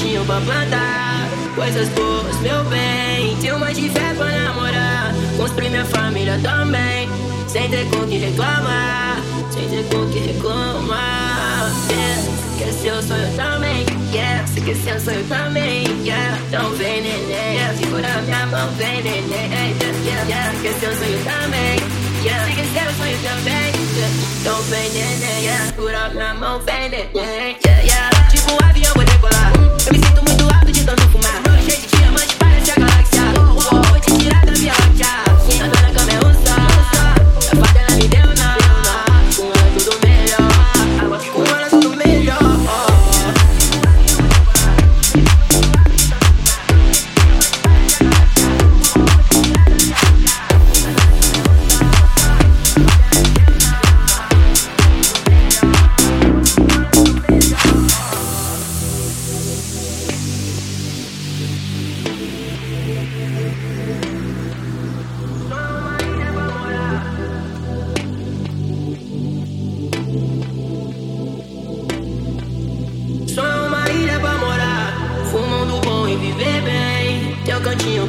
cantinho 0.00 0.24
pra 0.24 0.40
plantar 0.40 1.28
coisas 1.54 1.88
boas, 1.90 2.36
meu 2.40 2.64
bem. 2.64 3.36
Tenho 3.36 3.58
mais 3.58 3.76
de 3.76 3.88
fé 3.90 4.14
pra 4.16 4.26
namorar, 4.26 5.14
construir 5.36 5.70
minha 5.70 5.84
família 5.84 6.38
também. 6.42 7.08
Sem 7.46 7.68
ter 7.68 7.84
com 7.90 8.06
que 8.06 8.16
reclamar, 8.18 9.18
sem 9.50 9.68
ter 9.68 9.84
com 9.94 10.08
que 10.10 10.18
reclamar. 10.20 11.70
Yeah, 11.90 12.82
quer 12.82 12.92
o 12.92 13.02
sonho 13.02 13.36
também, 13.36 13.86
yeah. 14.12 14.46
Se 14.46 14.60
quer 14.60 14.76
ser 14.76 14.96
o 14.96 15.00
sonho 15.00 15.24
também, 15.24 15.84
yeah. 16.04 16.38
Então 16.48 16.70
vem, 16.70 17.02
neném, 17.02 17.54
yeah. 17.54 17.76
segura 17.76 18.08
minha 18.22 18.46
mão, 18.46 18.70
vem, 18.76 19.02
neném, 19.02 19.26
yeah, 19.30 20.22
yeah. 20.28 20.52
Quer 20.62 20.72
ser 20.74 20.88
o 20.88 20.96
sonho 20.96 21.18
também, 21.24 21.78
yeah. 22.24 22.46
Se 22.46 22.52
quer 22.54 22.66
ser 22.66 22.88
o 22.88 22.94
sonho 22.94 23.18
também, 23.22 23.72
yeah. 23.96 24.14
Então 24.40 24.62
vem, 24.62 24.90
neném, 24.90 25.42
yeah. 25.42 25.66
segura 25.66 26.08
minha 26.10 26.34
mão, 26.34 26.60
vem, 26.60 26.88
neném, 26.88 27.56
yeah, 27.64 27.79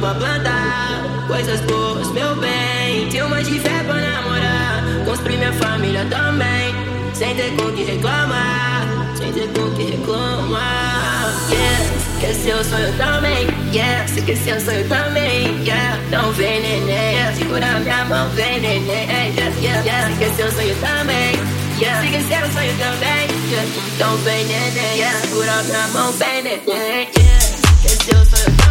Pra 0.02 0.14
plantar, 0.14 1.04
coisas 1.28 1.60
boas, 1.60 2.08
meu 2.10 2.34
bem. 2.34 3.08
Tenho 3.08 3.28
mais 3.28 3.46
de 3.46 3.60
fé 3.60 3.84
pra 3.84 3.94
namorar, 3.94 4.82
construir 5.04 5.36
minha 5.36 5.52
família 5.52 6.04
também. 6.06 6.74
Sem 7.14 7.32
ter 7.36 7.54
com 7.54 7.70
que 7.70 7.84
reclamar, 7.84 8.84
sem 9.16 9.32
ter 9.32 9.46
com 9.50 9.70
que 9.76 9.92
reclamar. 9.92 11.32
Yeah, 11.48 11.84
quer 12.18 12.54
o 12.56 12.64
sonho 12.64 12.92
também, 12.94 13.46
yeah. 13.72 14.08
Se 14.08 14.22
quer 14.22 14.36
ser 14.38 14.56
o 14.56 14.60
sonho 14.60 14.88
também, 14.88 15.62
yeah. 15.62 15.96
Então 16.08 16.32
vem, 16.32 16.60
neném, 16.60 17.14
yeah. 17.14 17.36
segura 17.36 17.66
minha 17.78 18.04
mão, 18.06 18.28
vem, 18.30 18.60
neném, 18.60 18.84
yeah, 18.88 19.54
yeah, 19.60 19.84
yeah. 19.84 20.10
Se 20.10 20.18
quer 20.18 20.34
ser 20.34 20.46
o 20.46 20.50
sonho 20.50 20.76
também. 20.80 21.32
Yeah. 21.78 22.02
Se 22.02 22.08
quer 22.08 22.44
o 22.44 22.52
sonho 22.52 22.74
também, 22.76 23.28
yeah. 23.52 23.70
então 23.94 24.16
vem, 24.16 24.44
neném, 24.46 24.96
yeah. 24.96 25.20
segura 25.20 25.62
minha 25.62 25.86
mão, 25.92 26.10
vem, 26.10 26.42
neném, 26.42 27.08
yeah. 27.16 27.46
quer 27.84 28.16
o 28.16 28.24
sonho 28.26 28.61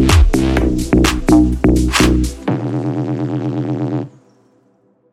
you 0.00 0.27